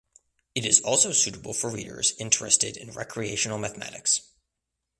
It 0.55 0.65
is 0.65 0.81
also 0.81 1.11
suitable 1.11 1.53
for 1.53 1.69
readers 1.69 2.13
interested 2.17 2.75
in 2.75 2.89
recreational 2.89 3.59
mathematics. 3.59 4.23